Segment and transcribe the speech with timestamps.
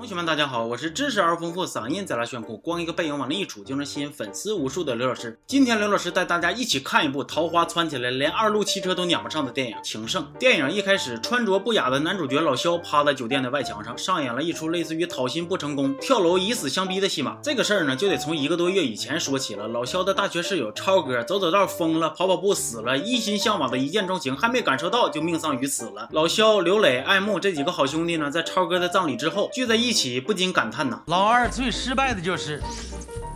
[0.00, 5.38] 同学们，大家好，我是知识而丰富、嗓音贼拉炫酷、光一个背影往那一杵就能吸引粉丝无数的刘老师。
[5.46, 10.22] 今天刘老师带大家一起看一部桃花窜起来，连二路汽车都撵不上的电影《情圣》。
[10.38, 17.36] 电影一开始，穿着不雅的男主角老肖趴在酒店的外墙上，上演了一出类似于讨薪不成功、跳楼以死相逼的戏码。
[17.42, 19.68] 这个事儿呢，就得从一个多月以前说起了。
[19.68, 26.08] 老肖的大学室友超哥走走道疯了，跑跑步死了，一心向往的一见钟情还没感受到，就命丧于此了。
[26.12, 32.62] 老肖、刘磊、爱慕这几个好兄弟呢，在超哥的葬礼之后聚在一起，不禁感叹呐：老二最失败的就是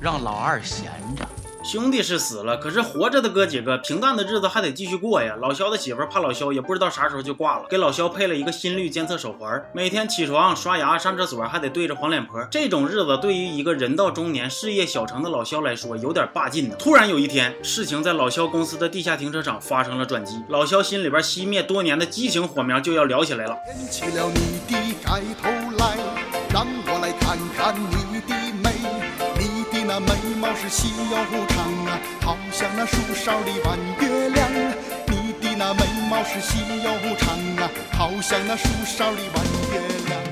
[0.00, 0.86] 让老二闲
[1.16, 1.26] 着。
[1.62, 5.36] 兄弟是死了，可是活着的哥几个平淡的日子还得继续过呀。
[5.38, 12.42] 老肖的媳妇怕老肖也不知道啥时候就挂了，给老肖配了一个心率监测手环，每天起床刷牙上厕所还得对着黄脸婆。
[12.50, 16.76] 这种日子对于一个人到中年事业小成的老肖来说有点霸劲呢。
[16.78, 23.54] 突然有一天，事情在老肖公司的地下停车场发生了转机，老肖心里边熄灭多年的激情火苗就要燎起来了。
[23.90, 25.98] 捡起了你的盖头来，
[26.60, 28.68] 让我来看看你的眉。
[29.38, 34.46] 你的那眉毛是细又长啊，好像那树梢里弯月亮。
[35.08, 40.29] 你的那眉毛是细又长啊，好像那树梢里弯月亮。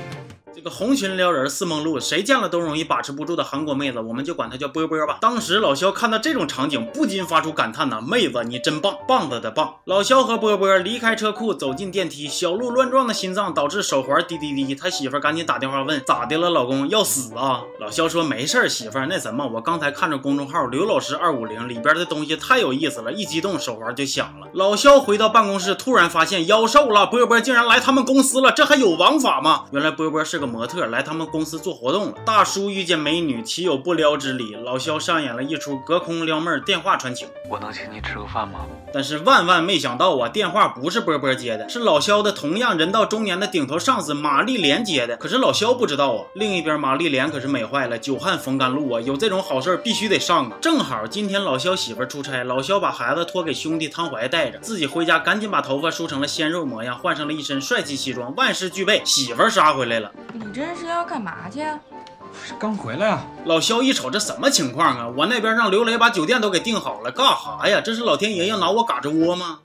[0.59, 5.17] 这个红裙撩人似梦露，谁见了都容易把持不住的韩国妹子，我们就管她叫波波吧。
[5.21, 14.75] 当时老肖看到这种场景，不禁发出感叹呐：“妹子你真棒，棒子的棒！”老肖和波波离开车库，走进电梯，小鹿乱撞的心脏导致手环滴滴滴。
[14.75, 29.63] 他媳妇赶紧打电话问：“咋的了，老公要死啊？”老肖说：“没事儿，媳妇儿，那什么，我刚才看着公众号刘老师二五零里边的东西太有意思了，一激动手环就响了。”老肖回到办公室，突然发现腰瘦了，波波竟然来他们公司了，这还有王法吗？
[29.71, 32.13] 原来波波是个模特，来他们公司做活动了。
[32.25, 34.55] 大叔遇见美女，岂有不撩之理？
[34.55, 37.27] 老肖上演了一出隔空撩妹儿电话传情。
[37.49, 38.65] 我能请你吃个饭吗？
[38.91, 45.15] 但是万万没想到啊，电话不是波波接的，是老肖的同样人到中年的顶头上司马丽莲接的。
[45.17, 50.57] 可是老肖不知道啊，另一边马丽莲可是美坏了，久旱逢甘露啊，有这种好事必须得上啊。
[50.59, 60.11] 正好今天老肖媳妇出差，老肖把孩子托给兄弟汤怀带着，自己回家赶紧把头发梳成了鲜肉模样，换上了一身帅气西装，万事俱备，媳妇儿杀回来了。
[60.39, 62.47] 你这是要干嘛去不？
[62.47, 63.25] 是刚回来啊。
[63.43, 65.07] 老肖一瞅，这什么情况啊？
[65.17, 67.81] 我那边让刘雷把酒店都给订好了，干哈呀？
[67.83, 69.59] 这是老天爷要拿我嘎吱窝吗？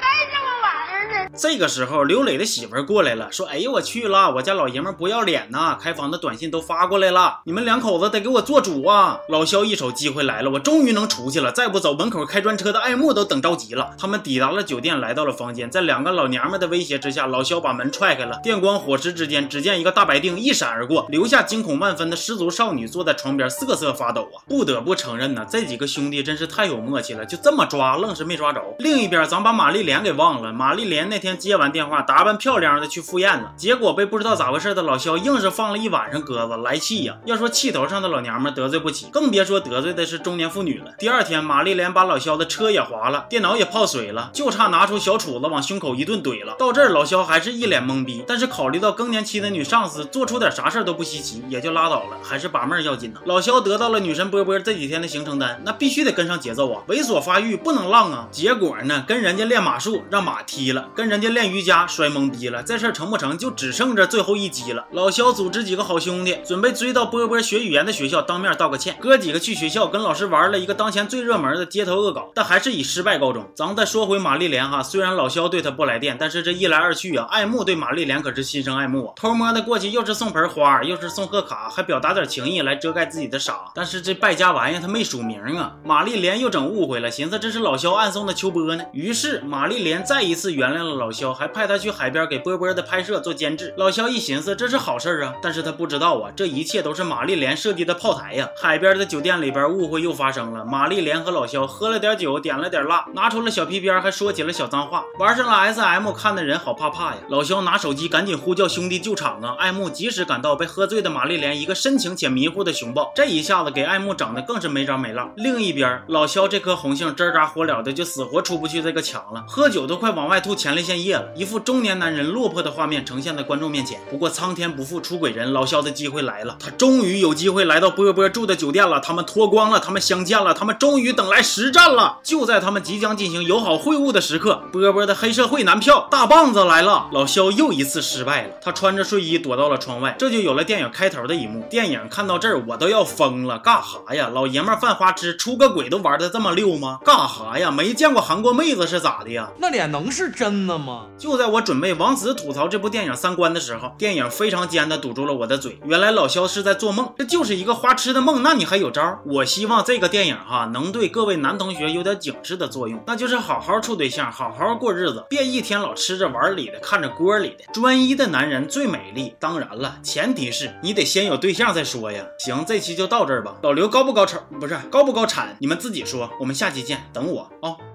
[1.37, 5.77] 这个时候，刘磊的媳妇儿过来了，说：“哎呦我去了，我家老爷们不要脸呐！
[5.81, 13.91] 开房的短信都发过来了，你们两口子得给我做主啊！”老肖一瞅机会来了，我终于能出去了，再不走，门口开专车的爱慕都等着急了。
[13.99, 18.39] 他们抵达了酒店，来到了房间，在两个老娘们的威胁之下，老肖把门踹开了。
[18.41, 24.39] 电光火石之间，只见一个大白腚一闪而过，留下惊恐万分的失足少女坐在床边瑟瑟发抖啊！
[24.47, 28.62] 不得不承认呢，这几个兄弟真是太有默契了，就这么抓，愣是没抓着。
[28.78, 37.16] 另一边，咱把玛丽莲给忘了，玛丽莲那天接完电话，打扮漂亮的去赴宴了，结果被不知道咋回事的老肖硬是放了一晚上鸽子，来气呀！
[37.24, 40.92] 要说气头上的老娘们得罪不起，更别说得罪的是中年妇女了。
[40.98, 46.54] 第二天，玛丽莲把老肖的车也划了，电脑也泡水了，就差拿出小杵子往胸口一顿怼了。
[46.58, 53.20] 到这儿，老肖还是一脸懵逼，但是考虑到更年期的女上司做出点啥事都不稀奇，也就拉倒了，还是把妹要紧呐。
[53.24, 56.82] 老肖得到了女神波波这几天的行程单，那必须得跟上节奏啊！
[56.88, 58.28] 猥琐发育不能浪啊！
[58.30, 64.84] 结果呢，跟人家练马术让马踢了，跟人人家练瑜伽摔懵逼了，这事儿成不成就只剩这最后一击了。
[64.91, 68.97] 老肖组织几个好兄弟，准备追到波波学语言的学校当面道个歉。
[69.00, 73.48] 哥几个去学校跟老师玩了一个当前最热门的街头恶搞，但还是以失败告终。
[73.54, 83.70] 咱们再说回玛丽莲哈，虽然老肖对她不来电，但是这一来二去啊，爱慕对玛丽莲可是心生爱慕啊，偷摸的过去又是送盆花，又是送贺卡，还表达点情意来遮盖自己的傻。
[83.72, 88.82] 但是这败家玩意他没署名啊，玛丽莲又整误会了，寻思这是老肖暗送的秋波呢。
[88.92, 93.75] 于是玛丽莲再一次原谅了老肖，还派他去海边给波波的拍摄做监制。
[93.77, 98.49] 老肖一寻思这是好事啊，但是他不知道啊，这一切都是玛丽莲设计的炮台呀。
[98.56, 107.19] 海边的酒店里边误会又发生了，玛丽莲和老肖喝了点酒，点了点蜡，拿出了小皮鞭，还说起了小脏话，玩上了 SM，看的人好怕怕呀。
[107.28, 109.56] 老肖拿手机赶紧呼叫兄弟救场啊！
[109.59, 115.30] 爱慕及时赶到，被喝醉的玛丽莲一个深情且迷糊的熊抱，这一下子给爱慕整的更是没着没落。
[115.36, 123.98] 另一边，老肖这颗红杏吱扎火燎的就死活出不去这个墙了，喝酒都快往外吐前列现夜了，一副中年男人落魄的画面呈现在观众面前。
[124.10, 129.01] 不过苍天不负出轨人，老肖的机会来了，他终于有机会来到波波住的酒店了。
[129.01, 132.19] 他们脱光了，他们相见了，他们终于等来实战了。
[132.22, 138.54] 就在他们即将进行友好会晤的时刻，波波的黑社会男票大棒子来了，老肖又一次失败了。
[138.63, 141.65] 他穿着睡衣躲到了窗外，这就有了电影开头的一幕。
[141.71, 144.28] 电影看到这儿，我都要疯了，干哈呀？
[144.33, 146.98] 老爷们犯花痴，出个轨都玩的这么溜吗？
[147.04, 147.71] 干哈呀？
[147.71, 149.48] 没见过韩国妹子是咋的呀？
[149.59, 150.84] 那脸能是真的吗？
[150.84, 151.06] 吗？
[151.16, 155.78] 就在我准备往死吐槽这部电影三观的时候，电影非常尖的堵住了我的嘴。
[155.84, 158.42] 原来老肖是在做梦，这就是一个花痴的梦。
[158.42, 159.18] 那你还有招？
[159.24, 167.65] 我希望这个电影哈能对各位男同学有点警示的作用，那就是好好处对象，好好过日子，别一天老吃着碗里的，看着锅里的。
[167.72, 169.34] 专一的男人最美丽。
[169.41, 172.24] 当然了，前提是你得先有对象再说呀。
[172.38, 173.54] 行，这期就到这儿吧。
[173.62, 174.38] 老刘高不高丑？
[174.60, 175.56] 不是高不高产？
[175.60, 176.28] 你们自己说。
[176.38, 177.93] 我们下期见，等我啊。